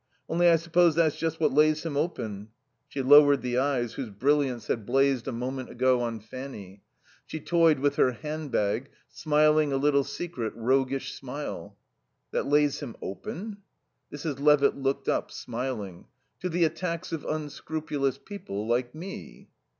Only 0.27 0.49
I 0.49 0.55
suppose 0.55 0.95
that's 0.95 1.15
just 1.15 1.39
what 1.39 1.53
lays 1.53 1.85
him 1.85 1.95
open" 1.95 2.47
She 2.89 3.03
lowered 3.03 3.43
the 3.43 3.59
eyes 3.59 3.93
whose 3.93 4.09
brilliance 4.09 4.65
had 4.65 4.83
blazed 4.83 5.27
a 5.27 5.31
moment 5.31 5.69
ago 5.69 6.01
on 6.01 6.19
Fanny; 6.19 6.81
she 7.27 7.39
toyed 7.39 7.77
with 7.77 7.97
her 7.97 8.13
handbag, 8.13 8.89
smiling 9.09 9.71
a 9.71 9.77
little 9.77 10.03
secret, 10.03 10.53
roguish 10.55 11.13
smile. 11.13 11.77
"That 12.31 12.47
lays 12.47 12.79
him 12.79 12.97
open?" 12.99 13.57
Mrs. 14.11 14.39
Levitt 14.39 14.75
looked 14.75 15.07
up, 15.07 15.29
smiling. 15.29 16.07
"To 16.39 16.49
the 16.49 16.63
attacks 16.63 17.11
of 17.11 17.23
unscrupulous 17.23 18.17
people 18.17 18.67
like 18.67 18.95
me." 18.95 19.49